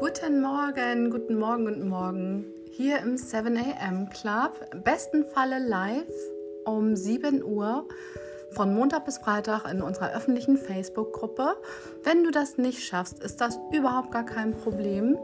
[0.00, 2.46] Guten Morgen, guten Morgen, guten Morgen.
[2.70, 6.08] Hier im 7 AM Club, besten Falle live
[6.64, 7.86] um 7 Uhr
[8.52, 11.54] von Montag bis Freitag in unserer öffentlichen Facebook-Gruppe.
[12.02, 15.18] Wenn du das nicht schaffst, ist das überhaupt gar kein Problem.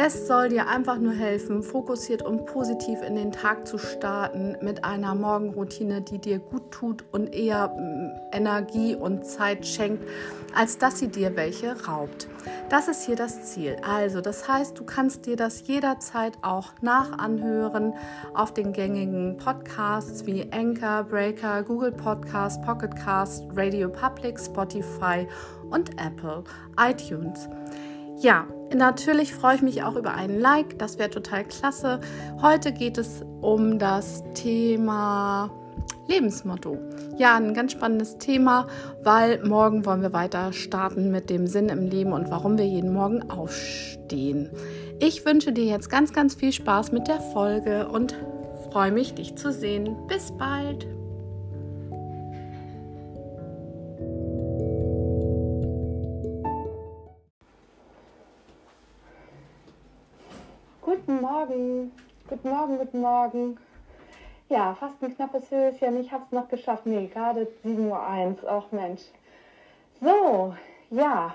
[0.00, 4.84] Es soll dir einfach nur helfen, fokussiert und positiv in den Tag zu starten mit
[4.84, 10.08] einer Morgenroutine, die dir gut tut und eher mm, Energie und Zeit schenkt,
[10.54, 12.28] als dass sie dir welche raubt.
[12.68, 13.76] Das ist hier das Ziel.
[13.84, 17.92] Also, das heißt, du kannst dir das jederzeit auch nachanhören
[18.34, 25.26] auf den gängigen Podcasts wie Anchor, Breaker, Google Podcast, Pocket Cast, Radio Public, Spotify
[25.70, 26.44] und Apple
[26.78, 27.48] iTunes.
[28.20, 32.00] Ja, natürlich freue ich mich auch über einen Like, das wäre total klasse.
[32.42, 35.50] Heute geht es um das Thema
[36.08, 36.78] Lebensmotto.
[37.16, 38.66] Ja, ein ganz spannendes Thema,
[39.04, 42.92] weil morgen wollen wir weiter starten mit dem Sinn im Leben und warum wir jeden
[42.92, 44.50] Morgen aufstehen.
[44.98, 48.16] Ich wünsche dir jetzt ganz, ganz viel Spaß mit der Folge und
[48.72, 49.96] freue mich, dich zu sehen.
[50.08, 50.97] Bis bald!
[61.38, 61.92] Morgen,
[62.28, 63.58] guten Morgen, guten Morgen.
[64.48, 66.00] Ja, fast ein knappes Höschen.
[66.00, 66.84] Ich habe es noch geschafft.
[66.84, 68.50] Nee, gerade 7.01 Uhr.
[68.50, 69.02] Ach Mensch.
[70.00, 70.52] So,
[70.90, 71.32] ja.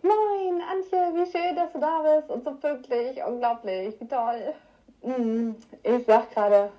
[0.00, 3.20] Moin, Antje, wie schön, dass du da bist und so pünktlich.
[3.26, 4.54] Unglaublich, wie toll.
[5.02, 6.70] Hm, ich sag gerade,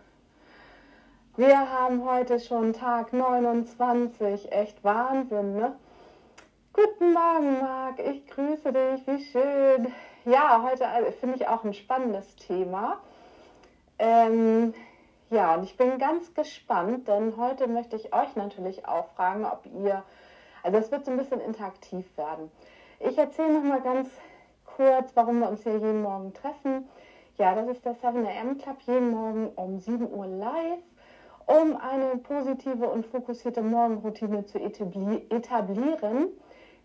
[1.36, 4.50] wir haben heute schon Tag 29.
[4.50, 5.76] Echt Wahnsinn, ne?
[6.72, 8.00] Guten Morgen, Marc.
[8.00, 9.06] Ich grüße dich.
[9.06, 9.94] Wie schön
[10.26, 13.00] ja, heute also, finde ich auch ein spannendes Thema.
[13.98, 14.74] Ähm,
[15.30, 19.66] ja, und ich bin ganz gespannt, denn heute möchte ich euch natürlich auch fragen, ob
[19.66, 20.04] ihr,
[20.64, 22.52] also es wird so ein bisschen interaktiv werden.
[23.00, 24.10] Ich erzähle noch mal ganz
[24.76, 26.88] kurz, warum wir uns hier jeden Morgen treffen.
[27.38, 30.84] Ja, das ist der 7am Club, jeden Morgen um 7 Uhr live,
[31.48, 36.28] um eine positive und fokussierte Morgenroutine zu etablieren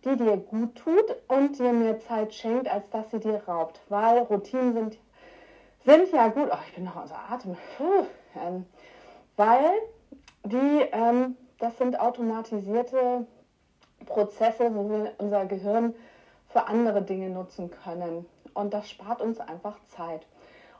[0.06, 3.80] die dir gut tut und dir mehr Zeit schenkt, als dass sie dir raubt.
[3.88, 4.98] Weil Routinen sind,
[5.84, 6.48] sind ja gut.
[6.50, 7.56] Oh, ich bin noch außer Atem.
[7.76, 8.06] Puh,
[8.40, 8.66] ähm,
[9.36, 9.70] weil
[10.44, 13.26] die, ähm, das sind automatisierte
[14.06, 15.94] Prozesse, wo wir unser Gehirn
[16.48, 18.26] für andere Dinge nutzen können.
[18.54, 20.26] Und das spart uns einfach Zeit.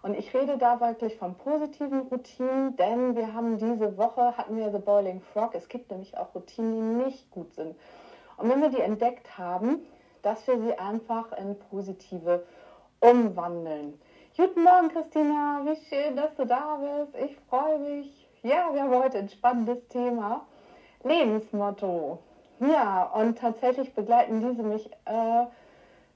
[0.02, 4.70] Und ich rede da wirklich von positiven Routinen, denn wir haben diese Woche, hatten wir
[4.70, 5.54] The Boiling Frog.
[5.54, 7.74] Es gibt nämlich auch Routinen, die nicht gut sind.
[8.36, 9.80] Und wenn wir die entdeckt haben,
[10.22, 12.44] dass wir sie einfach in positive
[13.00, 13.98] umwandeln.
[14.36, 15.62] Guten Morgen, Christina.
[15.64, 17.14] Wie schön, dass du da bist.
[17.24, 18.28] Ich freue mich.
[18.42, 20.46] Ja, wir haben heute ein spannendes Thema.
[21.02, 22.18] Lebensmotto.
[22.60, 25.46] Ja, und tatsächlich begleiten diese mich äh,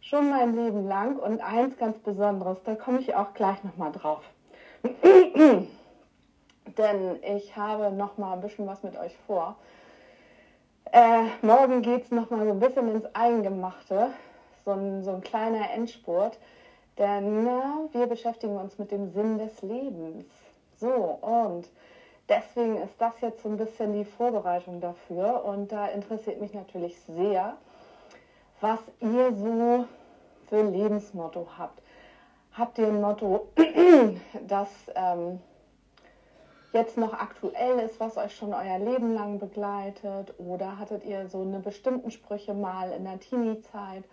[0.01, 1.17] schon mein Leben lang.
[1.17, 4.23] Und eins ganz Besonderes, da komme ich auch gleich nochmal drauf.
[6.77, 9.57] Denn ich habe nochmal ein bisschen was mit euch vor.
[10.93, 14.09] Äh, morgen geht es nochmal so ein bisschen ins Eingemachte,
[14.65, 16.37] so ein, so ein kleiner Endspurt,
[16.99, 20.25] denn na, wir beschäftigen uns mit dem Sinn des Lebens.
[20.79, 21.69] So, und
[22.29, 27.01] deswegen ist das jetzt so ein bisschen die Vorbereitung dafür und da interessiert mich natürlich
[27.03, 27.57] sehr,
[28.61, 29.85] was ihr so
[30.49, 31.81] für Lebensmotto habt.
[32.55, 33.47] Habt ihr ein Motto,
[34.49, 35.41] das ähm,
[36.73, 40.35] jetzt noch aktuell ist, was euch schon euer Leben lang begleitet?
[40.39, 44.05] Oder hattet ihr so eine bestimmten Sprüche mal in der Teenie-Zeit?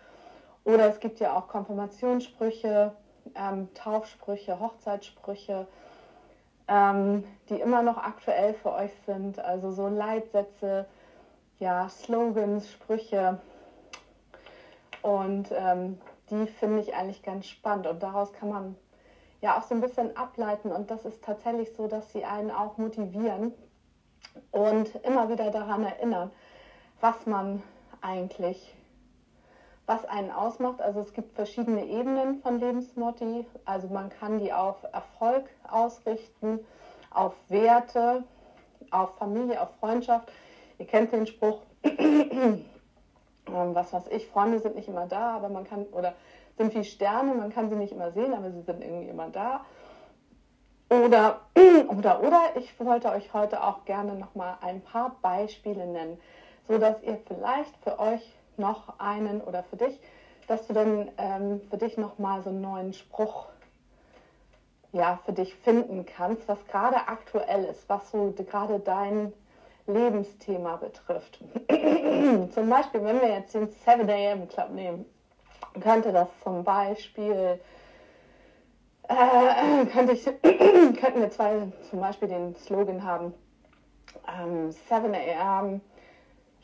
[0.63, 2.93] Oder es gibt ja auch Konfirmationssprüche,
[3.35, 5.67] ähm, Taufsprüche, Hochzeitssprüche,
[6.67, 9.39] ähm, die immer noch aktuell für euch sind.
[9.39, 10.85] Also so Leitsätze,
[11.59, 13.39] ja, Slogans, Sprüche.
[15.01, 17.87] Und ähm, die finde ich eigentlich ganz spannend.
[17.87, 18.75] Und daraus kann man
[19.41, 20.71] ja auch so ein bisschen ableiten.
[20.71, 23.53] Und das ist tatsächlich so, dass sie einen auch motivieren
[24.51, 26.31] und immer wieder daran erinnern,
[27.01, 27.61] was man
[28.01, 28.75] eigentlich,
[29.85, 30.81] was einen ausmacht.
[30.81, 33.45] Also es gibt verschiedene Ebenen von Lebensmotti.
[33.65, 36.59] Also man kann die auf Erfolg ausrichten,
[37.11, 38.23] auf Werte,
[38.91, 40.31] auf Familie, auf Freundschaft.
[40.79, 41.61] Ihr kennt den Spruch,
[43.47, 46.13] ähm, was weiß ich, Freunde sind nicht immer da, aber man kann, oder
[46.57, 49.65] sind wie Sterne, man kann sie nicht immer sehen, aber sie sind irgendwie immer da.
[50.89, 51.41] Oder,
[51.97, 56.19] oder, oder, ich wollte euch heute auch gerne nochmal ein paar Beispiele nennen,
[56.67, 58.21] sodass ihr vielleicht für euch
[58.57, 59.99] noch einen oder für dich,
[60.47, 63.47] dass du dann ähm, für dich nochmal so einen neuen Spruch
[64.93, 69.33] ja, für dich finden kannst, was gerade aktuell ist, was so gerade dein
[69.87, 71.39] Lebensthema betrifft.
[72.53, 75.05] Zum Beispiel, wenn wir jetzt den 7 AM Club nehmen,
[75.81, 77.59] könnte das zum Beispiel,
[79.07, 83.33] äh, könnte ich, könnten wir zwei zum Beispiel den Slogan haben,
[84.27, 85.81] ähm, 7 a.m.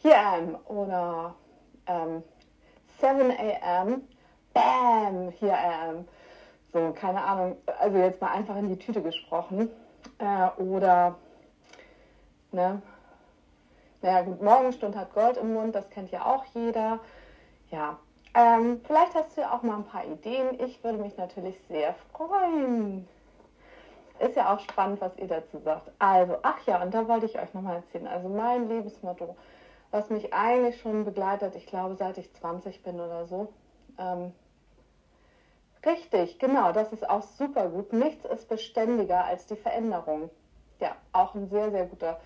[0.05, 1.35] I am oder
[1.87, 2.23] ähm,
[2.99, 4.03] 7 a.m.
[4.53, 6.07] Bam, here I am.
[6.73, 9.69] So, keine Ahnung, also jetzt mal einfach in die Tüte gesprochen.
[10.17, 11.15] Äh, oder,
[12.51, 12.81] ne,
[14.03, 16.99] naja gut, Morgenstund hat Gold im Mund, das kennt ja auch jeder.
[17.71, 17.97] Ja,
[18.35, 20.59] ähm, vielleicht hast du ja auch mal ein paar Ideen.
[20.59, 23.07] Ich würde mich natürlich sehr freuen.
[24.19, 25.89] Ist ja auch spannend, was ihr dazu sagt.
[25.99, 28.07] Also, ach ja, und da wollte ich euch nochmal erzählen.
[28.07, 29.37] Also mein Lebensmotto,
[29.91, 33.53] was mich eigentlich schon begleitet, ich glaube, seit ich 20 bin oder so.
[33.97, 34.33] Ähm,
[35.85, 37.93] richtig, genau, das ist auch super gut.
[37.93, 40.29] Nichts ist beständiger als die Veränderung.
[40.81, 42.19] Ja, auch ein sehr, sehr guter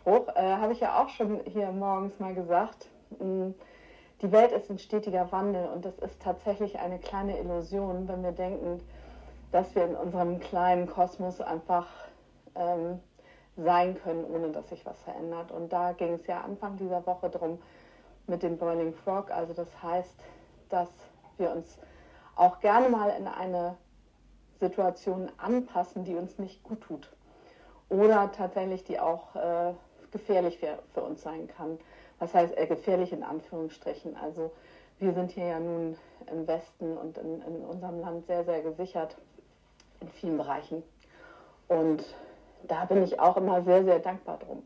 [0.00, 0.28] Spruch.
[0.34, 2.88] Äh, Habe ich ja auch schon hier morgens mal gesagt.
[3.18, 3.54] Mhm
[4.20, 8.32] die Welt ist in stetiger Wandel und es ist tatsächlich eine kleine Illusion, wenn wir
[8.32, 8.80] denken,
[9.52, 11.86] dass wir in unserem kleinen Kosmos einfach
[12.54, 13.00] ähm,
[13.56, 15.52] sein können, ohne dass sich was verändert.
[15.52, 17.60] Und da ging es ja Anfang dieser Woche drum
[18.26, 19.30] mit dem Boiling Frog.
[19.30, 20.16] Also das heißt,
[20.68, 20.90] dass
[21.38, 21.78] wir uns
[22.34, 23.76] auch gerne mal in eine
[24.60, 27.08] Situation anpassen, die uns nicht gut tut.
[27.88, 29.74] Oder tatsächlich die auch äh,
[30.10, 31.78] gefährlich für, für uns sein kann
[32.18, 34.16] was heißt äh, gefährlich in Anführungsstrichen.
[34.16, 34.52] Also
[34.98, 35.96] wir sind hier ja nun
[36.30, 39.16] im Westen und in, in unserem Land sehr, sehr gesichert
[40.00, 40.82] in vielen Bereichen.
[41.68, 42.04] Und
[42.66, 44.62] da bin ich auch immer sehr, sehr dankbar drum.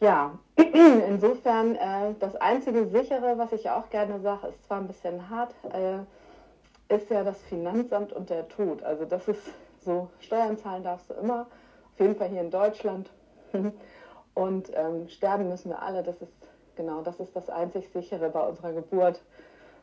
[0.00, 5.30] Ja, insofern äh, das einzige sichere, was ich auch gerne sage, ist zwar ein bisschen
[5.30, 8.82] hart, äh, ist ja das Finanzamt und der Tod.
[8.82, 9.42] Also das ist
[9.80, 11.46] so, Steuern zahlen darfst du immer,
[11.92, 13.10] auf jeden Fall hier in Deutschland.
[14.34, 16.32] Und ähm, sterben müssen wir alle, das ist
[16.76, 19.22] genau, das ist das einzig sichere bei unserer Geburt,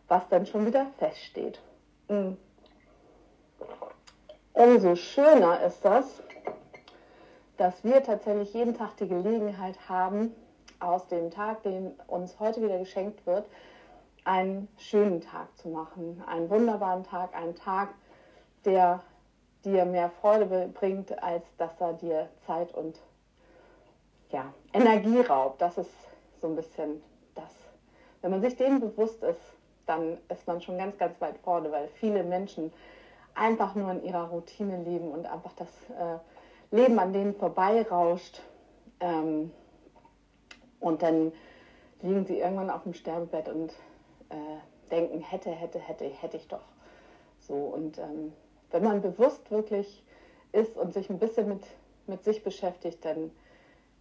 [0.08, 1.60] was dann schon wieder feststeht.
[2.08, 2.38] Mhm.
[4.54, 6.22] Umso schöner ist das,
[7.58, 10.34] dass wir tatsächlich jeden Tag die Gelegenheit haben,
[10.80, 13.46] aus dem Tag, den uns heute wieder geschenkt wird,
[14.24, 17.90] einen schönen Tag zu machen, einen wunderbaren Tag, einen Tag,
[18.66, 19.02] der
[19.66, 23.00] dir mehr Freude bringt, als dass er dir Zeit und
[24.32, 25.62] ja, Energie raubt.
[25.62, 25.92] Das ist
[26.42, 27.02] so ein bisschen
[27.36, 27.54] das.
[28.22, 29.42] Wenn man sich dem bewusst ist,
[29.86, 32.72] dann ist man schon ganz, ganz weit vorne, weil viele Menschen
[33.34, 38.42] einfach nur in ihrer Routine leben und einfach das äh, Leben an denen vorbeirauscht.
[39.00, 39.52] Ähm,
[40.80, 41.32] und dann
[42.02, 43.72] liegen sie irgendwann auf dem Sterbebett und
[44.30, 46.66] äh, denken, hätte, hätte, hätte, hätte ich doch.
[47.40, 48.34] So, und ähm,
[48.72, 50.04] wenn man bewusst wirklich
[50.52, 51.66] ist und sich ein bisschen mit,
[52.08, 53.32] mit sich beschäftigt, dann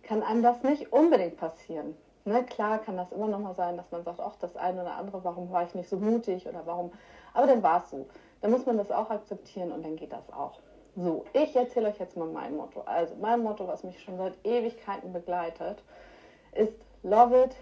[0.09, 1.95] kann einem das nicht unbedingt passieren.
[2.25, 4.97] Ne, klar kann das immer noch mal sein, dass man sagt, ach, das eine oder
[4.97, 6.93] andere, warum war ich nicht so mutig oder warum.
[7.35, 8.07] Aber dann war es so.
[8.41, 10.61] Dann muss man das auch akzeptieren und dann geht das auch.
[10.97, 12.81] So, ich erzähle euch jetzt mal mein Motto.
[12.87, 15.83] Also mein Motto, was mich schon seit Ewigkeiten begleitet,
[16.53, 17.57] ist Love it,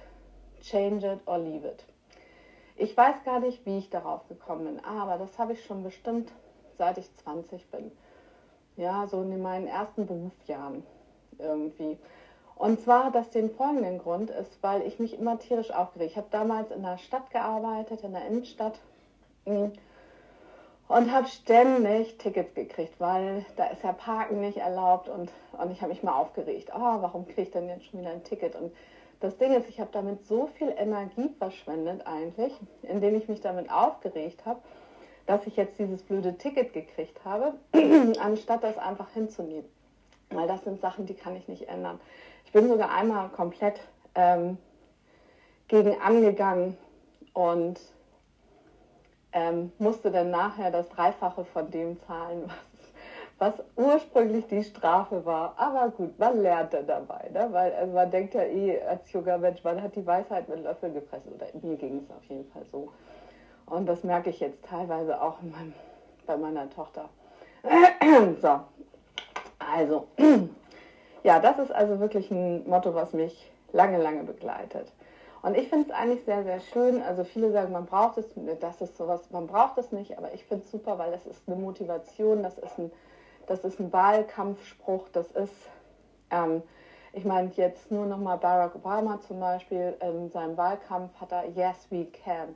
[0.63, 1.85] change it or leave it.
[2.77, 6.31] Ich weiß gar nicht, wie ich darauf gekommen bin, aber das habe ich schon bestimmt
[6.79, 7.91] seit ich 20 bin.
[8.77, 10.85] Ja, so in meinen ersten Berufsjahren
[11.39, 11.99] irgendwie.
[12.57, 16.13] Und zwar, dass den folgenden Grund ist, weil ich mich immer tierisch aufgeregt.
[16.13, 18.79] Ich habe damals in der Stadt gearbeitet, in der Innenstadt
[19.45, 19.67] mm,
[20.89, 25.83] und habe ständig Tickets gekriegt, weil da ist ja Parken nicht erlaubt und, und ich
[25.83, 26.71] habe mich mal aufgeregt.
[26.75, 28.57] Oh, warum kriege ich denn jetzt schon wieder ein Ticket?
[28.57, 28.73] Und
[29.21, 32.53] das Ding ist, ich habe damit so viel Energie verschwendet eigentlich,
[32.83, 34.61] indem ich mich damit aufgeregt habe,
[35.27, 37.55] dass ich jetzt dieses blöde Ticket gekriegt habe,
[38.19, 39.69] anstatt das einfach hinzunehmen.
[40.31, 42.01] Weil das sind Sachen, die kann ich nicht ändern.
[42.57, 43.79] Bin sogar einmal komplett
[44.15, 44.57] ähm,
[45.69, 46.75] gegen angegangen
[47.35, 47.79] und
[49.33, 52.51] ähm, musste dann nachher das Dreifache von dem zahlen,
[53.39, 55.53] was, was ursprünglich die Strafe war.
[55.59, 57.47] Aber gut, man lernt dann dabei, ne?
[57.51, 60.95] weil also man denkt ja eh als junger Mensch, man hat die Weisheit mit Löffeln
[60.95, 61.27] gepresst.
[61.27, 62.91] Oder mir ging es auf jeden Fall so.
[63.67, 65.75] Und das merke ich jetzt teilweise auch meinem,
[66.25, 67.11] bei meiner Tochter.
[68.41, 68.61] so,
[69.59, 70.07] also,
[71.27, 74.93] ja, das ist also wirklich ein Motto, was mich lange, lange begleitet.
[75.43, 77.03] Und ich finde es eigentlich sehr, sehr schön.
[77.03, 78.27] Also viele sagen, man braucht es,
[78.61, 81.43] das ist sowas, man braucht es nicht, aber ich finde es super, weil das ist
[81.49, 82.93] eine Motivation, das ist ein,
[83.49, 85.53] das ist ein Wahlkampfspruch, das ist,
[86.31, 86.63] ähm,
[87.13, 91.89] ich meine jetzt nur nochmal Barack Obama zum Beispiel, in seinem Wahlkampf hat er Yes,
[91.91, 92.55] we can.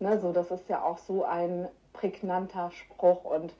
[0.00, 3.54] Ne, so, das ist ja auch so ein prägnanter Spruch und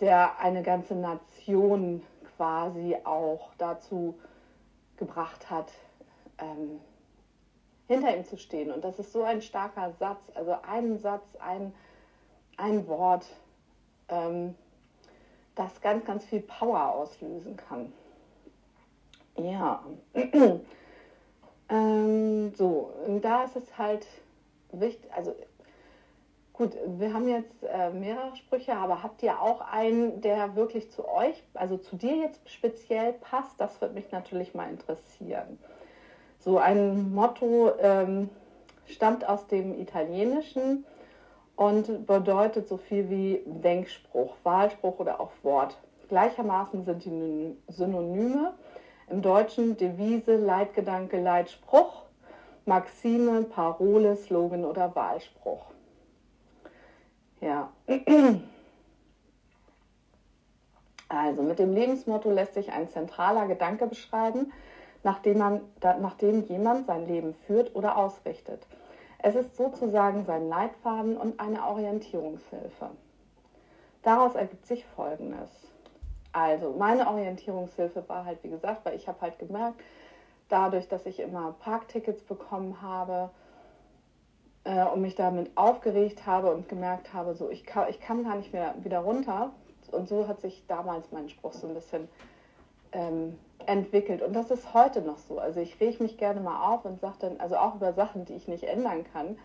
[0.00, 2.02] der eine ganze Nation
[2.36, 4.18] quasi auch dazu
[4.96, 5.72] gebracht hat,
[6.38, 6.80] ähm,
[7.86, 8.70] hinter ihm zu stehen.
[8.72, 11.72] Und das ist so ein starker Satz, also ein Satz, ein,
[12.56, 13.26] ein Wort,
[14.08, 14.54] ähm,
[15.54, 17.92] das ganz, ganz viel Power auslösen kann.
[19.38, 19.82] Ja,
[21.68, 24.06] ähm, so, und da ist es halt
[24.72, 25.34] wichtig, also
[26.56, 31.06] gut, wir haben jetzt äh, mehrere Sprüche, aber habt ihr auch einen, der wirklich zu
[31.08, 33.60] euch, also zu dir jetzt speziell passt?
[33.60, 35.58] Das würde mich natürlich mal interessieren.
[36.38, 38.30] So ein Motto ähm,
[38.86, 40.84] stammt aus dem Italienischen
[41.56, 45.76] und bedeutet so viel wie Denkspruch, Wahlspruch oder auch Wort.
[46.08, 48.54] Gleichermaßen sind die Synonyme
[49.10, 52.02] im Deutschen Devise, Leitgedanke, Leitspruch,
[52.64, 55.75] Maxime, Parole, Slogan oder Wahlspruch.
[57.40, 57.70] Ja.
[61.08, 64.52] Also mit dem Lebensmotto lässt sich ein zentraler Gedanke beschreiben,
[65.04, 65.60] nachdem, man,
[66.00, 68.66] nachdem jemand sein Leben führt oder ausrichtet.
[69.18, 72.90] Es ist sozusagen sein Leitfaden und eine Orientierungshilfe.
[74.02, 75.50] Daraus ergibt sich Folgendes.
[76.32, 79.80] Also meine Orientierungshilfe war halt, wie gesagt, weil ich habe halt gemerkt,
[80.48, 83.30] dadurch, dass ich immer Parktickets bekommen habe
[84.66, 88.36] äh, und mich damit aufgeregt habe und gemerkt habe, so ich kann, ich kann gar
[88.36, 89.52] nicht mehr wieder runter.
[89.92, 92.08] Und so hat sich damals mein Spruch so ein bisschen
[92.90, 94.20] ähm, entwickelt.
[94.20, 95.38] Und das ist heute noch so.
[95.38, 98.34] Also ich rege mich gerne mal auf und sage dann, also auch über Sachen, die
[98.34, 99.38] ich nicht ändern kann.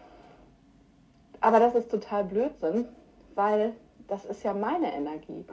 [1.39, 2.87] Aber das ist total Blödsinn,
[3.35, 3.73] weil
[4.07, 5.45] das ist ja meine Energie.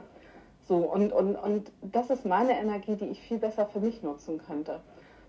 [0.67, 4.39] So, und, und, und das ist meine Energie, die ich viel besser für mich nutzen
[4.39, 4.79] könnte.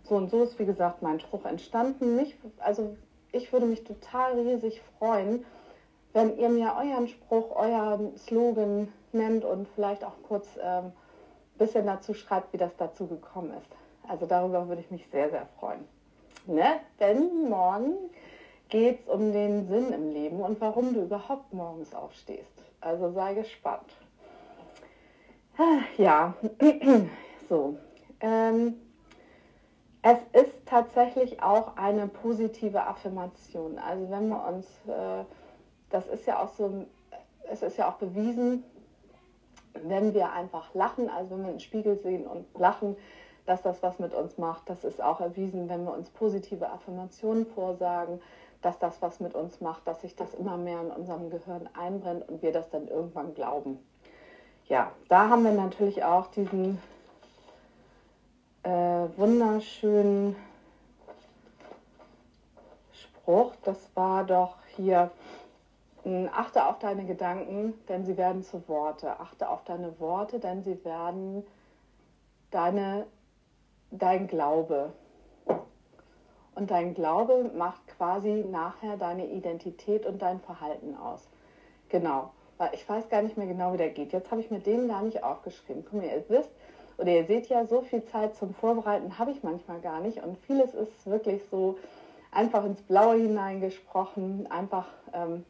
[0.02, 2.16] So und so ist, wie gesagt, mein Spruch entstanden.
[2.16, 2.96] Mich, also
[3.32, 5.44] ich würde mich total riesig freuen,
[6.12, 10.92] wenn ihr mir euren Spruch, euren Slogan nennt und vielleicht auch kurz ein ähm,
[11.58, 13.68] bisschen dazu schreibt, wie das dazu gekommen ist.
[14.08, 15.86] Also darüber würde ich mich sehr, sehr freuen.
[16.46, 16.80] Ne?
[16.98, 17.94] Denn morgen
[18.68, 22.50] geht es um den Sinn im Leben und warum du überhaupt morgens aufstehst.
[22.80, 23.92] Also sei gespannt.
[25.98, 26.34] Ja,
[27.48, 27.76] so.
[28.20, 28.80] Ähm,
[30.02, 33.78] es ist tatsächlich auch eine positive Affirmation.
[33.78, 35.24] Also wenn wir uns, äh,
[35.90, 36.86] das ist ja auch so,
[37.50, 38.64] es ist ja auch bewiesen,
[39.74, 42.96] wenn wir einfach lachen, also wenn wir einen Spiegel sehen und lachen,
[43.46, 44.68] dass das was mit uns macht.
[44.68, 48.20] Das ist auch erwiesen, wenn wir uns positive Affirmationen vorsagen,
[48.62, 52.28] dass das was mit uns macht, dass sich das immer mehr in unserem Gehirn einbrennt
[52.28, 53.78] und wir das dann irgendwann glauben
[54.70, 56.80] ja, da haben wir natürlich auch diesen
[58.62, 58.70] äh,
[59.16, 60.36] wunderschönen
[62.92, 63.54] Spruch.
[63.64, 65.10] Das war doch hier,
[66.02, 69.18] hm, achte auf deine Gedanken, denn sie werden zu Worte.
[69.20, 71.46] Achte auf deine Worte, denn sie werden
[72.50, 73.06] deine,
[73.90, 74.92] dein Glaube.
[76.54, 81.28] Und dein Glaube macht quasi nachher deine Identität und dein Verhalten aus.
[81.88, 84.12] Genau weil ich weiß gar nicht mehr genau, wie der geht.
[84.12, 85.82] Jetzt habe ich mir den gar nicht aufgeschrieben.
[85.82, 86.50] Guck mal, ihr wisst,
[87.00, 90.22] oder ihr seht ja, so viel Zeit zum Vorbereiten habe ich manchmal gar nicht.
[90.22, 91.78] Und vieles ist wirklich so
[92.30, 95.44] einfach ins Blaue hineingesprochen, einfach ähm,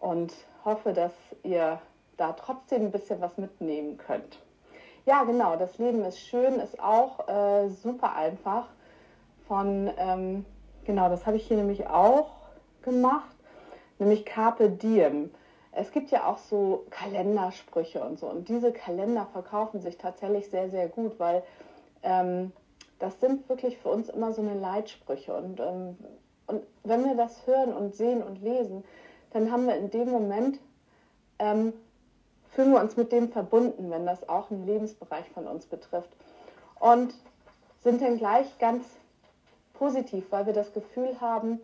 [0.00, 0.32] und
[0.64, 1.12] hoffe, dass
[1.44, 1.78] ihr
[2.16, 4.38] da trotzdem ein bisschen was mitnehmen könnt.
[5.06, 8.66] Ja, genau, das Leben ist schön, ist auch äh, super einfach.
[9.46, 10.44] Von, ähm,
[10.84, 12.32] genau, das habe ich hier nämlich auch
[12.82, 13.34] gemacht,
[13.98, 15.30] nämlich Carpe Diem.
[15.72, 18.26] Es gibt ja auch so Kalendersprüche und so.
[18.26, 21.42] Und diese Kalender verkaufen sich tatsächlich sehr, sehr gut, weil
[22.02, 22.52] ähm,
[22.98, 25.34] das sind wirklich für uns immer so eine Leitsprüche.
[25.34, 25.96] Und, ähm,
[26.46, 28.84] und wenn wir das hören und sehen und lesen,
[29.32, 30.58] dann haben wir in dem Moment,
[31.38, 31.72] ähm,
[32.50, 36.10] fühlen wir uns mit dem verbunden, wenn das auch einen Lebensbereich von uns betrifft.
[36.80, 37.14] Und
[37.82, 38.84] sind dann gleich ganz
[39.74, 41.60] positiv, weil wir das Gefühl haben,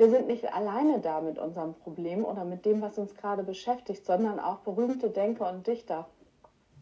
[0.00, 4.06] wir sind nicht alleine da mit unserem Problem oder mit dem, was uns gerade beschäftigt,
[4.06, 6.06] sondern auch berühmte Denker und Dichter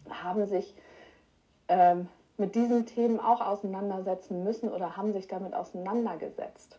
[0.09, 0.77] haben sich
[1.67, 6.79] ähm, mit diesen Themen auch auseinandersetzen müssen oder haben sich damit auseinandergesetzt.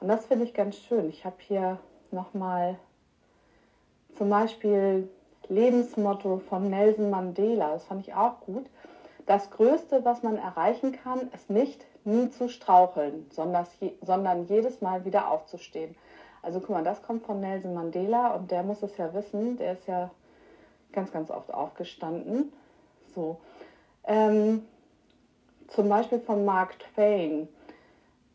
[0.00, 1.08] Und das finde ich ganz schön.
[1.10, 1.78] Ich habe hier
[2.10, 2.76] nochmal
[4.16, 5.08] zum Beispiel
[5.48, 7.74] Lebensmotto von Nelson Mandela.
[7.74, 8.66] Das fand ich auch gut.
[9.26, 15.30] Das Größte, was man erreichen kann, ist nicht nie zu straucheln, sondern jedes Mal wieder
[15.30, 15.94] aufzustehen.
[16.42, 19.72] Also guck mal, das kommt von Nelson Mandela und der muss es ja wissen, der
[19.72, 20.10] ist ja
[20.92, 22.52] ganz, ganz oft aufgestanden.
[23.14, 23.38] So.
[24.04, 24.64] Ähm,
[25.66, 27.48] zum Beispiel von Mark Twain,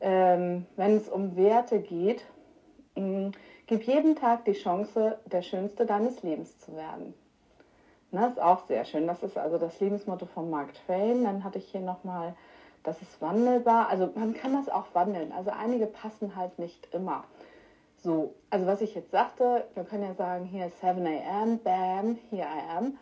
[0.01, 2.25] ähm, wenn es um Werte geht,
[2.96, 3.32] mh,
[3.67, 7.13] gib jeden Tag die Chance, der Schönste deines Lebens zu werden.
[8.12, 9.08] Das ist auch sehr schön.
[9.08, 11.24] Das ist also das Lebensmotto von Mark Twain.
[11.24, 12.36] Dann hatte ich hier nochmal
[12.83, 13.89] das ist wandelbar.
[13.89, 15.31] Also man kann das auch wandeln.
[15.31, 17.23] Also einige passen halt nicht immer.
[17.97, 22.47] So, also was ich jetzt sagte, wir können ja sagen, hier 7 a.m., bam, here
[22.47, 22.97] I am.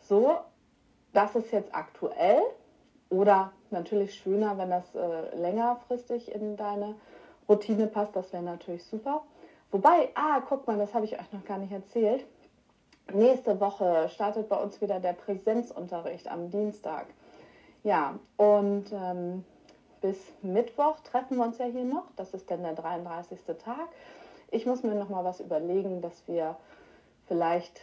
[0.00, 0.38] So,
[1.12, 2.40] das ist jetzt aktuell.
[3.10, 6.94] Oder natürlich schöner, wenn das äh, längerfristig in deine
[7.48, 8.16] Routine passt.
[8.16, 9.22] Das wäre natürlich super.
[9.70, 12.24] Wobei, ah, guck mal, das habe ich euch noch gar nicht erzählt.
[13.12, 17.06] Nächste Woche startet bei uns wieder der Präsenzunterricht am Dienstag.
[17.84, 19.44] Ja, und ähm,
[20.00, 22.10] bis Mittwoch treffen wir uns ja hier noch.
[22.16, 23.40] Das ist dann der 33.
[23.58, 23.88] Tag.
[24.50, 26.56] Ich muss mir noch mal was überlegen, dass wir
[27.26, 27.80] vielleicht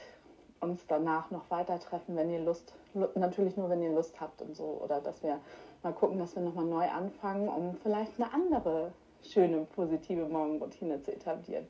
[0.60, 2.74] uns danach noch weiter treffen, wenn ihr Lust,
[3.16, 4.80] natürlich nur, wenn ihr Lust habt und so.
[4.84, 5.40] Oder dass wir
[5.84, 11.02] mal gucken, dass wir noch mal neu anfangen, um vielleicht eine andere schöne, positive Morgenroutine
[11.02, 11.68] zu etablieren.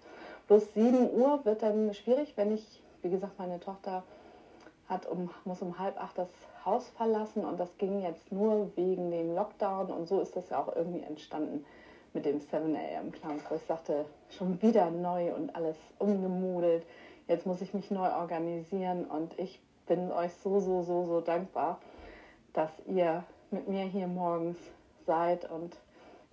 [0.47, 4.03] Bloß 7 Uhr wird dann schwierig, wenn ich, wie gesagt, meine Tochter
[4.87, 6.29] hat um, muss um halb acht das
[6.65, 10.59] Haus verlassen und das ging jetzt nur wegen dem Lockdown und so ist das ja
[10.59, 11.65] auch irgendwie entstanden
[12.13, 13.11] mit dem 7 a.m.
[13.11, 16.85] Clown, wo ich sagte, schon wieder neu und alles umgemodelt.
[17.27, 21.79] Jetzt muss ich mich neu organisieren und ich bin euch so, so, so, so dankbar,
[22.53, 24.57] dass ihr mit mir hier morgens
[25.05, 25.77] seid und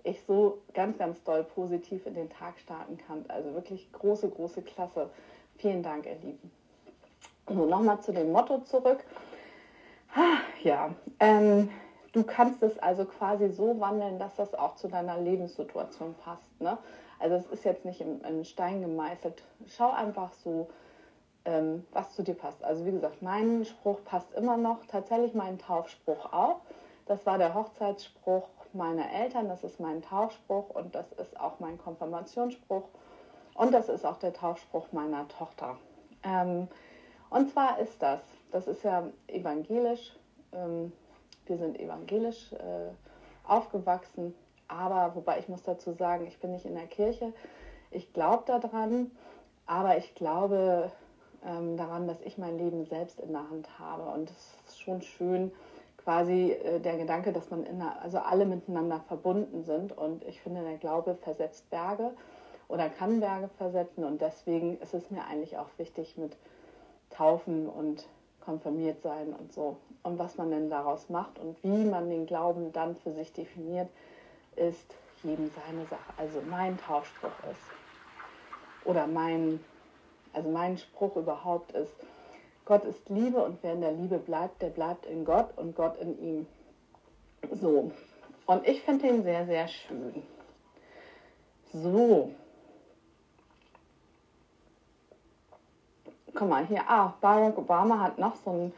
[0.03, 3.25] ich so ganz, ganz doll positiv in den Tag starten kann.
[3.27, 5.09] Also wirklich große, große Klasse.
[5.57, 6.51] Vielen Dank, ihr Lieben.
[7.47, 9.03] So, nochmal zu dem Motto zurück.
[10.63, 11.69] Ja, ähm,
[12.13, 16.61] du kannst es also quasi so wandeln, dass das auch zu deiner Lebenssituation passt.
[16.61, 16.77] Ne?
[17.19, 19.43] Also es ist jetzt nicht in, in Stein gemeißelt.
[19.67, 20.69] Schau einfach so,
[21.45, 22.63] ähm, was zu dir passt.
[22.63, 24.85] Also wie gesagt, mein Spruch passt immer noch.
[24.85, 26.61] Tatsächlich mein Taufspruch auch.
[27.05, 31.77] Das war der Hochzeitsspruch meiner Eltern, das ist mein Taufspruch und das ist auch mein
[31.77, 32.83] Konfirmationsspruch
[33.53, 35.77] und das ist auch der Taufspruch meiner Tochter.
[36.23, 36.67] Ähm,
[37.29, 38.21] und zwar ist das,
[38.53, 40.15] das ist ja evangelisch,
[40.53, 40.91] ähm,
[41.45, 42.91] wir sind evangelisch äh,
[43.47, 44.33] aufgewachsen,
[44.67, 47.33] aber wobei ich muss dazu sagen, ich bin nicht in der Kirche,
[47.91, 49.11] ich glaube daran,
[49.65, 50.91] aber ich glaube
[51.45, 54.03] ähm, daran, dass ich mein Leben selbst in der Hand habe.
[54.03, 55.51] Und es ist schon schön,
[55.97, 59.97] quasi äh, der Gedanke, dass man in einer, also alle miteinander verbunden sind.
[59.97, 62.11] Und ich finde, der Glaube versetzt Berge
[62.67, 64.03] oder kann Berge versetzen.
[64.03, 66.35] Und deswegen ist es mir eigentlich auch wichtig mit
[67.09, 68.07] Taufen und
[68.43, 69.77] konfirmiert sein und so.
[70.03, 73.89] Und was man denn daraus macht und wie man den Glauben dann für sich definiert,
[74.55, 76.13] ist jedem seine Sache.
[76.17, 79.59] Also mein Taufspruch ist, oder mein,
[80.33, 81.95] also mein Spruch überhaupt ist,
[82.65, 85.97] Gott ist Liebe und wer in der Liebe bleibt, der bleibt in Gott und Gott
[85.97, 86.47] in ihm.
[87.51, 87.91] So,
[88.45, 90.23] und ich finde den sehr, sehr schön.
[91.73, 92.31] So.
[96.35, 98.73] Guck mal, hier, ah, Barack Obama hat noch so einen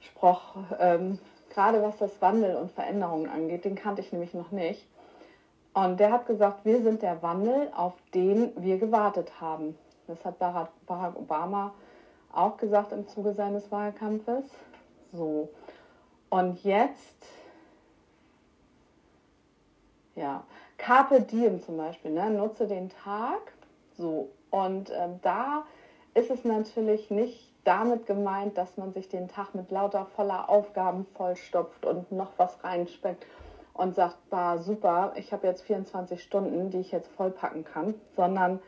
[0.00, 1.18] Spruch, ähm,
[1.50, 4.86] gerade was das Wandel und Veränderungen angeht, den kannte ich nämlich noch nicht.
[5.74, 9.78] Und der hat gesagt, wir sind der Wandel, auf den wir gewartet haben.
[10.06, 11.72] Das hat Barack Obama
[12.32, 14.44] auch gesagt im Zuge seines Wahlkampfes.
[15.12, 15.50] So,
[16.30, 17.26] und jetzt,
[20.14, 20.42] ja,
[20.78, 22.30] Carpe Diem zum Beispiel, ne?
[22.30, 23.52] nutze den Tag.
[23.98, 25.64] So, und ähm, da
[26.14, 31.06] ist es natürlich nicht damit gemeint, dass man sich den Tag mit lauter voller Aufgaben
[31.14, 33.24] vollstopft und noch was reinspeckt
[33.74, 38.60] und sagt, bah, super, ich habe jetzt 24 Stunden, die ich jetzt vollpacken kann, sondern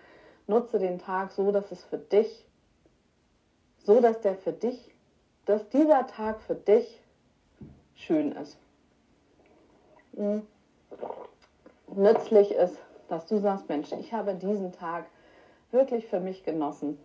[0.46, 2.46] nutze den Tag so, dass es für dich
[3.84, 4.92] so dass der für dich,
[5.44, 7.00] dass dieser Tag für dich
[7.94, 8.58] schön ist.
[10.12, 10.46] Mhm.
[11.94, 12.78] Nützlich ist,
[13.08, 15.04] dass du sagst, Mensch, ich habe diesen Tag
[15.70, 16.98] wirklich für mich genossen.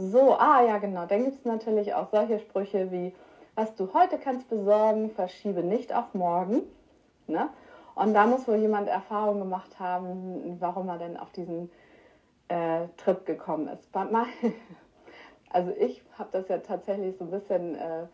[0.00, 3.12] So, ah ja genau, dann gibt es natürlich auch solche Sprüche wie,
[3.56, 6.62] was du heute kannst besorgen, verschiebe nicht auf morgen.
[7.26, 7.48] Ne?
[7.96, 11.68] Und da muss wohl jemand Erfahrung gemacht haben, warum er denn auf diesen
[12.46, 13.88] äh, Trip gekommen ist.
[15.50, 18.06] Also ich habe das ja tatsächlich so ein bisschen, äh,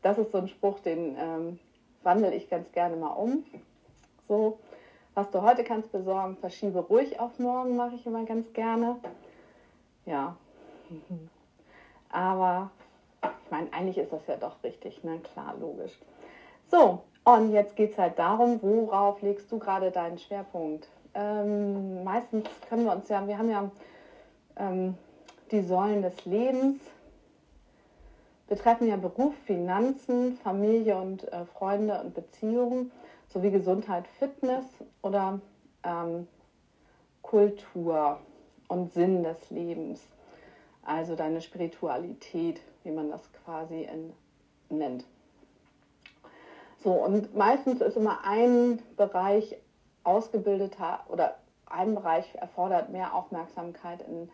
[0.00, 1.58] das ist so ein Spruch, den ähm,
[2.02, 3.44] wandle ich ganz gerne mal um.
[4.26, 4.58] So,
[5.12, 8.96] was du heute kannst besorgen, verschiebe ruhig auf morgen, mache ich immer ganz gerne.
[10.06, 10.38] Ja,
[12.10, 12.70] aber
[13.22, 15.18] ich meine, eigentlich ist das ja doch richtig, ne?
[15.32, 15.98] Klar, logisch.
[16.70, 20.88] So, und jetzt geht es halt darum, worauf legst du gerade deinen Schwerpunkt?
[21.18, 23.70] ähm, meistens können wir uns ja, wir haben ja
[24.56, 24.94] ähm,
[25.50, 26.80] die Säulen des Lebens,
[28.46, 32.92] betreffen ja Beruf, Finanzen, Familie und äh, Freunde und Beziehungen
[33.28, 34.64] sowie Gesundheit, Fitness
[35.02, 35.40] oder
[35.82, 36.28] ähm,
[37.22, 38.20] Kultur
[38.68, 40.00] und Sinn des Lebens.
[40.88, 44.14] Also deine Spiritualität, wie man das quasi in,
[44.70, 45.04] nennt.
[46.78, 49.58] So, und meistens ist immer ein Bereich
[50.02, 54.30] ausgebildeter oder ein Bereich erfordert mehr Aufmerksamkeit in,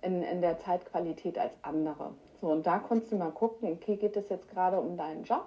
[0.00, 2.12] in, in der Zeitqualität als andere.
[2.40, 5.46] So, und da kannst du mal gucken, okay, geht es jetzt gerade um deinen Job,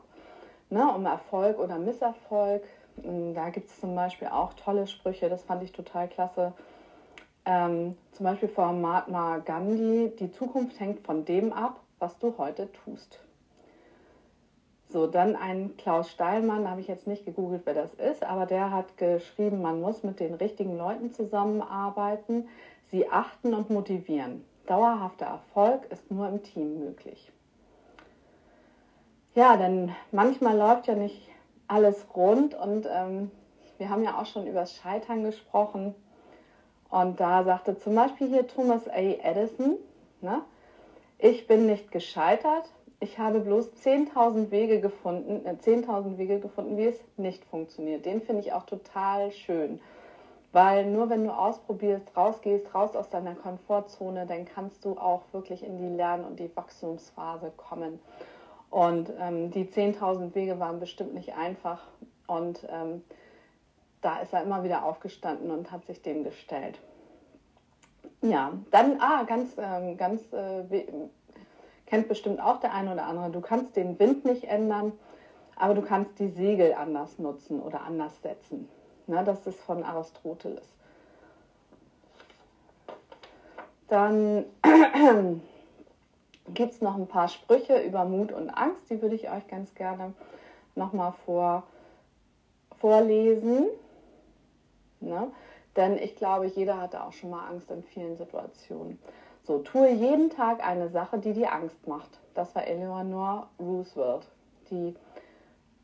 [0.69, 2.63] ne, um Erfolg oder Misserfolg?
[2.97, 6.51] Da gibt es zum Beispiel auch tolle Sprüche, das fand ich total klasse.
[7.45, 12.71] Ähm, zum Beispiel von Mahatma Gandhi, die Zukunft hängt von dem ab, was du heute
[12.71, 13.19] tust.
[14.91, 18.45] So, dann ein Klaus Steilmann, da habe ich jetzt nicht gegoogelt, wer das ist, aber
[18.45, 22.49] der hat geschrieben, man muss mit den richtigen Leuten zusammenarbeiten,
[22.89, 24.43] sie achten und motivieren.
[24.67, 27.31] Dauerhafter Erfolg ist nur im Team möglich.
[29.33, 31.29] Ja, denn manchmal läuft ja nicht
[31.69, 33.31] alles rund und ähm,
[33.77, 35.95] wir haben ja auch schon über das Scheitern gesprochen.
[36.91, 38.97] Und da sagte zum Beispiel hier Thomas A.
[38.97, 39.77] Edison,
[40.19, 40.43] ne,
[41.17, 46.85] ich bin nicht gescheitert, ich habe bloß 10.000 Wege gefunden, äh, 10.000 Wege gefunden, wie
[46.85, 48.05] es nicht funktioniert.
[48.05, 49.79] Den finde ich auch total schön.
[50.51, 55.63] Weil nur wenn du ausprobierst, rausgehst, raus aus deiner Komfortzone, dann kannst du auch wirklich
[55.63, 57.99] in die Lern- und die Wachstumsphase kommen.
[58.69, 61.87] Und ähm, die 10.000 Wege waren bestimmt nicht einfach.
[62.27, 63.01] Und ähm,
[64.01, 66.79] da ist er immer wieder aufgestanden und hat sich dem gestellt.
[68.21, 70.83] Ja, dann, ah, ganz, ähm, ganz äh,
[71.91, 73.31] Kennt bestimmt auch der eine oder andere.
[73.31, 74.93] Du kannst den Wind nicht ändern,
[75.57, 78.69] aber du kannst die Segel anders nutzen oder anders setzen.
[79.07, 80.65] Na, das ist von Aristoteles.
[83.89, 84.45] Dann
[86.53, 89.75] gibt es noch ein paar Sprüche über Mut und Angst, die würde ich euch ganz
[89.75, 90.13] gerne
[90.75, 91.63] nochmal vor,
[92.77, 93.65] vorlesen.
[95.01, 95.31] Ne?
[95.75, 98.99] Denn ich glaube, jeder hatte auch schon mal Angst in vielen Situationen.
[99.43, 102.19] So, tue jeden Tag eine Sache, die dir Angst macht.
[102.35, 104.27] Das war Eleanor Roosevelt,
[104.69, 104.95] die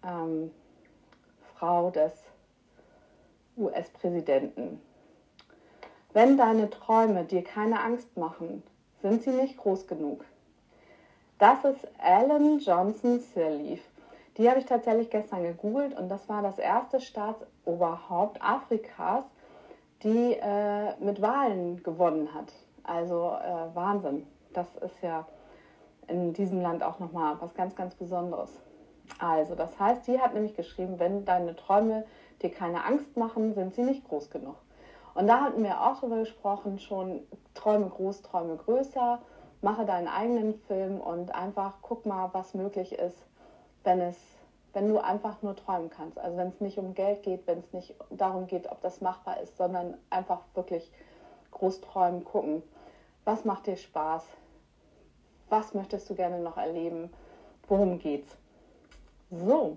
[0.06, 0.52] ähm,
[1.56, 2.14] Frau des
[3.58, 4.80] US-Präsidenten.
[6.14, 8.64] Wenn deine Träume dir keine Angst machen,
[9.02, 10.24] sind sie nicht groß genug.
[11.40, 13.82] Das ist Ellen Johnson Sirleaf.
[14.38, 19.24] Die habe ich tatsächlich gestern gegoogelt und das war das erste Staatsoberhaupt Afrikas,
[20.04, 22.54] die äh, mit Wahlen gewonnen hat.
[22.84, 24.28] Also äh, Wahnsinn.
[24.54, 25.26] Das ist ja
[26.08, 28.62] in diesem Land auch nochmal was ganz, ganz Besonderes.
[29.20, 32.06] Also, das heißt, die hat nämlich geschrieben, wenn deine Träume
[32.42, 34.56] dir keine Angst machen, sind sie nicht groß genug.
[35.16, 37.22] Und da hatten wir auch drüber gesprochen, schon
[37.56, 39.20] Träume groß, Träume größer,
[39.62, 43.26] mache deinen eigenen Film und einfach guck mal, was möglich ist,
[43.84, 44.18] wenn es,
[44.74, 46.20] wenn du einfach nur träumen kannst.
[46.20, 49.40] Also wenn es nicht um Geld geht, wenn es nicht darum geht, ob das machbar
[49.42, 50.92] ist, sondern einfach wirklich
[51.52, 52.64] groß träumen, gucken
[53.28, 54.24] was macht dir Spaß?
[55.50, 57.12] Was möchtest du gerne noch erleben?
[57.68, 58.38] Worum geht's?
[59.30, 59.76] So,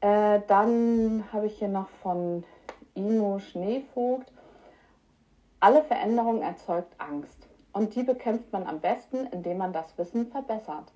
[0.00, 2.42] äh, dann habe ich hier noch von
[2.94, 4.32] Imo Schneevogt.
[5.60, 10.92] Alle Veränderung erzeugt Angst und die bekämpft man am besten, indem man das Wissen verbessert.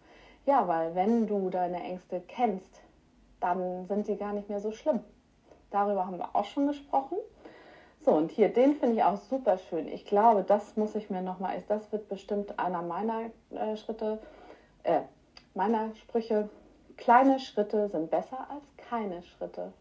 [0.47, 2.81] Ja, weil wenn du deine Ängste kennst,
[3.41, 5.01] dann sind sie gar nicht mehr so schlimm.
[5.71, 7.19] Darüber haben wir auch schon gesprochen.
[8.05, 9.89] So, und hier, den finde ich auch super schön.
[9.89, 14.19] Ich glaube, das muss ich mir nochmal, das wird bestimmt einer meiner äh, Schritte,
[14.83, 15.01] äh,
[15.55, 16.51] meiner Sprüche.
[16.99, 19.73] Kleine Schritte sind besser als keine Schritte.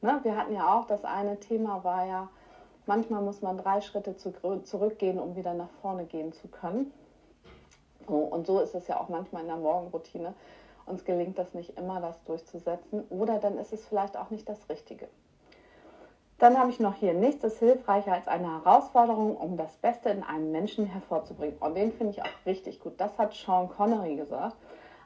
[0.00, 0.20] Ne?
[0.22, 2.28] Wir hatten ja auch, das eine Thema war ja,
[2.86, 4.32] manchmal muss man drei Schritte zu,
[4.64, 6.92] zurückgehen, um wieder nach vorne gehen zu können.
[8.10, 10.34] Und so ist es ja auch manchmal in der Morgenroutine.
[10.86, 13.04] Uns gelingt das nicht immer, das durchzusetzen.
[13.10, 15.08] Oder dann ist es vielleicht auch nicht das Richtige.
[16.38, 20.24] Dann habe ich noch hier, nichts ist hilfreicher als eine Herausforderung, um das Beste in
[20.24, 21.56] einem Menschen hervorzubringen.
[21.60, 22.94] Und den finde ich auch richtig gut.
[22.96, 24.56] Das hat Sean Connery gesagt.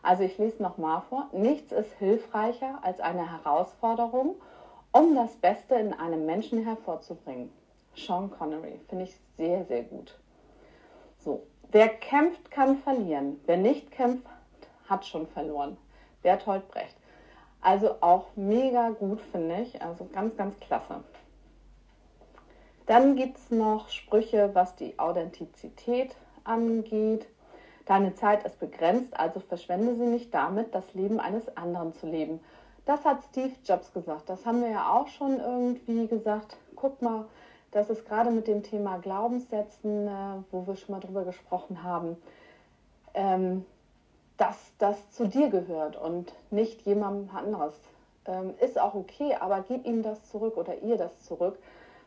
[0.02, 1.28] Also ich lese nochmal vor.
[1.32, 4.36] Nichts ist hilfreicher als eine Herausforderung,
[4.92, 7.52] um das Beste in einem Menschen hervorzubringen.
[7.94, 10.18] Sean Connery finde ich sehr, sehr gut.
[11.18, 11.42] So,
[11.76, 13.38] wer kämpft, kann verlieren.
[13.44, 14.26] Wer nicht kämpft,
[14.88, 15.76] hat schon verloren.
[16.22, 16.96] Bertolt Brecht.
[17.60, 19.82] Also auch mega gut, finde ich.
[19.82, 21.04] Also ganz, ganz klasse.
[22.86, 27.26] Dann gibt es noch Sprüche, was die Authentizität angeht.
[27.84, 32.40] Deine Zeit ist begrenzt, also verschwende sie nicht damit, das Leben eines anderen zu leben.
[32.86, 34.30] Das hat Steve Jobs gesagt.
[34.30, 36.56] Das haben wir ja auch schon irgendwie gesagt.
[36.74, 37.26] Guck mal,
[37.76, 40.10] das ist gerade mit dem Thema Glaubenssätzen, äh,
[40.50, 42.16] wo wir schon mal drüber gesprochen haben,
[43.14, 43.64] ähm,
[44.36, 47.74] dass das zu dir gehört und nicht jemandem anderes.
[48.26, 51.56] Ähm, ist auch okay, aber gib ihm das zurück oder ihr das zurück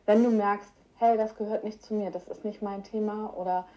[0.09, 3.67] wenn du merkst, hey, das gehört nicht zu mir, das ist nicht mein Thema oder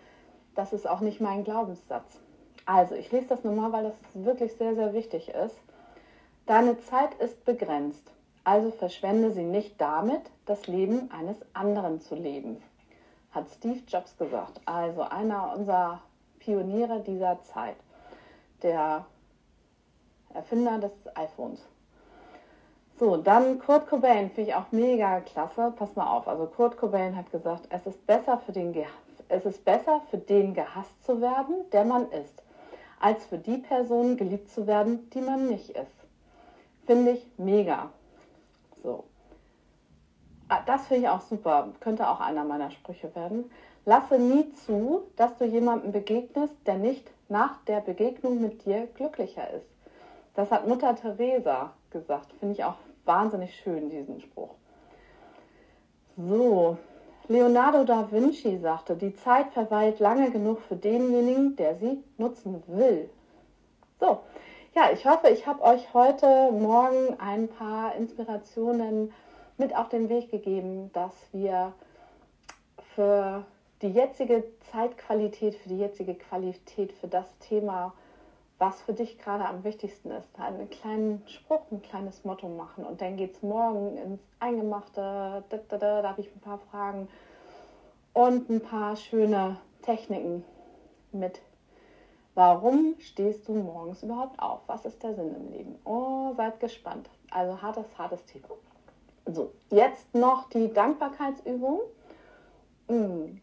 [0.54, 2.20] das ist auch nicht mein Glaubenssatz.
[2.64, 5.60] Also, ich lese das nochmal, weil das wirklich sehr, sehr wichtig ist.
[6.46, 8.10] Deine Zeit ist begrenzt,
[8.44, 12.62] also verschwende sie nicht damit, das Leben eines anderen zu leben,
[13.32, 14.60] hat Steve Jobs gesagt.
[14.64, 16.00] Also einer unserer
[16.38, 17.76] Pioniere dieser Zeit,
[18.62, 19.04] der
[20.34, 21.64] Erfinder des iPhones.
[22.98, 25.72] So, dann Kurt Cobain, finde ich auch mega klasse.
[25.76, 28.74] Pass mal auf, also Kurt Cobain hat gesagt, es ist besser für den,
[29.28, 32.42] es ist besser für den gehasst zu werden, der man ist,
[33.00, 35.96] als für die Person geliebt zu werden, die man nicht ist.
[36.86, 37.90] Finde ich mega.
[38.82, 39.04] So.
[40.48, 41.72] Ah, das finde ich auch super.
[41.80, 43.50] Könnte auch einer meiner Sprüche werden.
[43.84, 49.50] Lasse nie zu, dass du jemandem begegnest, der nicht nach der Begegnung mit dir glücklicher
[49.50, 49.66] ist.
[50.34, 52.32] Das hat Mutter Teresa gesagt.
[52.38, 54.54] Finde ich auch wahnsinnig schön, diesen Spruch.
[56.16, 56.76] So,
[57.28, 63.08] Leonardo da Vinci sagte, die Zeit verweilt lange genug für denjenigen, der sie nutzen will.
[63.98, 64.20] So,
[64.74, 69.12] ja, ich hoffe, ich habe euch heute Morgen ein paar Inspirationen
[69.58, 71.74] mit auf den Weg gegeben, dass wir
[72.94, 73.44] für
[73.82, 77.92] die jetzige Zeitqualität, für die jetzige Qualität, für das Thema,
[78.58, 82.86] was für dich gerade am wichtigsten ist, einen kleinen Spruch, ein kleines Motto machen.
[82.86, 86.60] Und dann geht es morgen ins Eingemachte, da, da, da, da habe ich ein paar
[86.70, 87.08] Fragen
[88.14, 90.44] und ein paar schöne Techniken
[91.10, 91.42] mit.
[92.34, 94.60] Warum stehst du morgens überhaupt auf?
[94.66, 95.78] Was ist der Sinn im Leben?
[95.84, 97.10] Oh, seid gespannt.
[97.30, 98.48] Also hartes, hartes Thema.
[99.26, 101.80] So, jetzt noch die Dankbarkeitsübung.
[102.88, 103.40] Hm.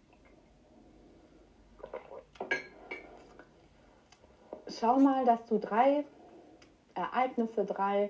[4.67, 6.04] Schau mal, dass du drei
[6.95, 8.10] Ereignisse, drei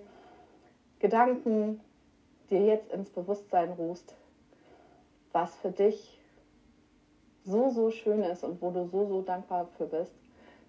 [1.00, 1.82] Gedanken
[2.50, 4.16] dir jetzt ins Bewusstsein rufst,
[5.32, 6.20] was für dich
[7.44, 10.16] so, so schön ist und wo du so, so dankbar für bist,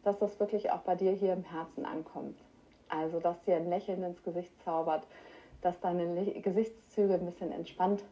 [0.03, 2.39] dass das wirklich auch bei dir hier im Herzen ankommt.
[2.89, 5.07] Also, dass dir ein Lächeln ins Gesicht zaubert,
[5.61, 8.03] dass deine Gesichtszüge ein bisschen entspannt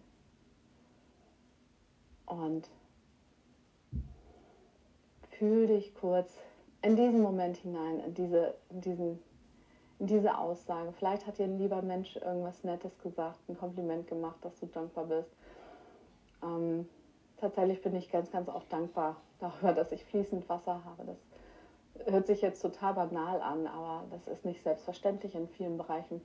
[2.27, 2.69] und
[5.39, 6.31] fühl dich kurz
[6.83, 9.23] in diesen Moment hinein, in diese, in diesen,
[9.99, 10.93] in diese Aussage.
[10.93, 15.07] Vielleicht hat dir ein lieber Mensch irgendwas Nettes gesagt, ein Kompliment gemacht, dass du dankbar
[15.07, 15.31] bist.
[16.43, 16.89] Ähm,
[17.37, 21.05] tatsächlich bin ich ganz, ganz oft dankbar darüber, dass ich fließend Wasser habe.
[21.05, 21.19] Das
[22.07, 26.21] hört sich jetzt total banal an, aber das ist nicht selbstverständlich in vielen Bereichen.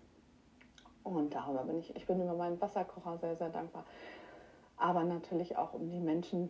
[1.03, 3.85] Und darüber bin ich, ich bin über meinen Wasserkocher sehr, sehr dankbar.
[4.77, 6.49] Aber natürlich auch um die Menschen,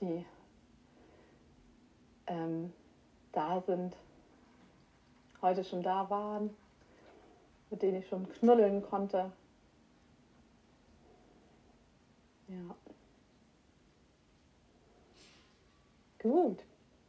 [0.00, 0.24] die
[2.26, 2.72] ähm,
[3.32, 3.96] da sind,
[5.42, 6.54] heute schon da waren,
[7.70, 9.32] mit denen ich schon knuddeln konnte.
[12.48, 12.74] Ja.
[16.18, 16.64] Gut.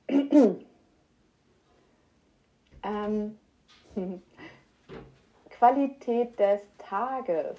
[2.88, 3.38] ähm,
[5.50, 7.58] Qualität des Tages.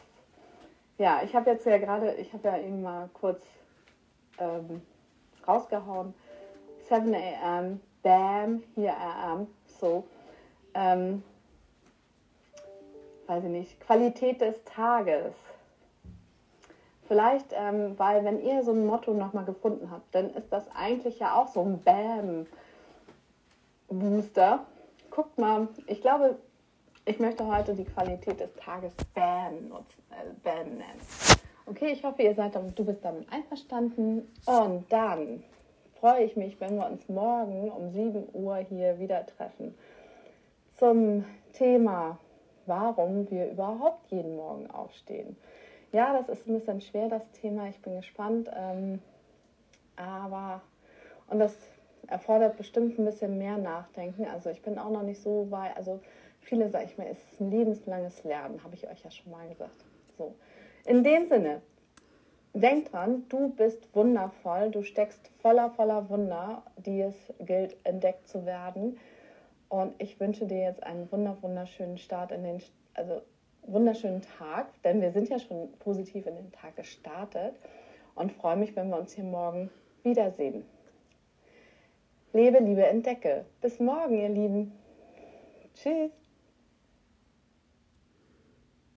[0.98, 3.42] Ja, ich habe jetzt ja gerade, ich habe ja eben mal kurz
[4.38, 4.82] ähm,
[5.46, 6.14] rausgehauen.
[6.88, 9.46] 7 a.m., bam, I am.
[9.66, 10.04] So.
[10.74, 11.22] Ähm,
[13.26, 13.80] weiß ich nicht.
[13.80, 15.34] Qualität des Tages.
[17.06, 21.18] Vielleicht, ähm, weil wenn ihr so ein Motto nochmal gefunden habt, dann ist das eigentlich
[21.18, 21.82] ja auch so ein
[23.88, 24.66] Bam-Booster.
[25.10, 26.36] Guckt mal, ich glaube,
[27.04, 28.92] ich möchte heute die Qualität des Tages
[29.68, 30.02] nutzen,
[30.44, 30.82] äh, nennen.
[31.66, 34.30] Okay, ich hoffe, ihr seid damit, du bist damit einverstanden.
[34.46, 35.42] Und dann
[36.00, 39.74] freue ich mich, wenn wir uns morgen um 7 Uhr hier wieder treffen
[40.78, 42.18] zum Thema,
[42.66, 45.36] warum wir überhaupt jeden Morgen aufstehen.
[45.92, 47.68] Ja, das ist ein bisschen schwer, das Thema.
[47.68, 48.50] Ich bin gespannt.
[48.54, 49.00] Ähm,
[49.96, 50.60] aber,
[51.28, 51.56] und das
[52.08, 54.26] erfordert bestimmt ein bisschen mehr Nachdenken.
[54.26, 56.00] Also ich bin auch noch nicht so weit, also
[56.40, 59.48] viele, sage ich mal, es ist ein lebenslanges Lernen, habe ich euch ja schon mal
[59.48, 59.84] gesagt.
[60.16, 60.34] So,
[60.86, 61.60] in dem Sinne,
[62.54, 68.46] denk dran, du bist wundervoll, du steckst voller, voller Wunder, die es gilt, entdeckt zu
[68.46, 68.98] werden.
[69.68, 72.62] Und ich wünsche dir jetzt einen wunder, wunderschönen Start in den,
[72.94, 73.20] also
[73.62, 77.54] wunderschönen Tag, denn wir sind ja schon positiv in den Tag gestartet
[78.14, 79.70] und freue mich, wenn wir uns hier morgen
[80.02, 80.64] wiedersehen.
[82.32, 83.46] Lebe, Liebe, entdecke.
[83.60, 84.72] Bis morgen, ihr Lieben.
[85.74, 86.27] Tschüss.